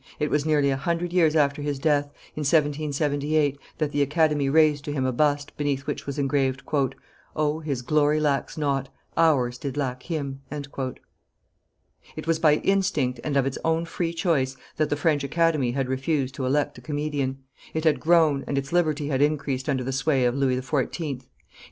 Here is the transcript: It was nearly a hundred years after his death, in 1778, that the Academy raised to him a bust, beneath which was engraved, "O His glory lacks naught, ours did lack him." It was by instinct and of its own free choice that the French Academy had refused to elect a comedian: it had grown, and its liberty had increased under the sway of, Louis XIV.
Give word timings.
It 0.17 0.31
was 0.31 0.47
nearly 0.47 0.71
a 0.71 0.77
hundred 0.77 1.13
years 1.13 1.35
after 1.35 1.61
his 1.61 1.77
death, 1.77 2.05
in 2.35 2.41
1778, 2.41 3.59
that 3.77 3.91
the 3.91 4.01
Academy 4.01 4.49
raised 4.49 4.83
to 4.85 4.91
him 4.91 5.05
a 5.05 5.11
bust, 5.11 5.55
beneath 5.57 5.85
which 5.85 6.07
was 6.07 6.17
engraved, 6.17 6.63
"O 7.35 7.59
His 7.59 7.83
glory 7.83 8.19
lacks 8.19 8.57
naught, 8.57 8.89
ours 9.15 9.59
did 9.59 9.77
lack 9.77 10.01
him." 10.01 10.41
It 10.49 12.25
was 12.25 12.39
by 12.39 12.55
instinct 12.63 13.19
and 13.23 13.37
of 13.37 13.45
its 13.45 13.59
own 13.63 13.85
free 13.85 14.11
choice 14.11 14.57
that 14.77 14.89
the 14.89 14.95
French 14.95 15.23
Academy 15.23 15.73
had 15.73 15.87
refused 15.87 16.33
to 16.33 16.47
elect 16.47 16.79
a 16.79 16.81
comedian: 16.81 17.43
it 17.75 17.83
had 17.83 17.99
grown, 17.99 18.43
and 18.47 18.57
its 18.57 18.73
liberty 18.73 19.09
had 19.09 19.21
increased 19.21 19.69
under 19.69 19.83
the 19.83 19.93
sway 19.93 20.25
of, 20.25 20.33
Louis 20.33 20.57
XIV. 20.59 21.25